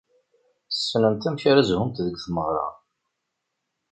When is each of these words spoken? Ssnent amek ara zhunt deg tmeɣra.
Ssnent 0.71 1.27
amek 1.27 1.43
ara 1.51 1.63
zhunt 1.69 2.01
deg 2.05 2.15
tmeɣra. 2.23 2.67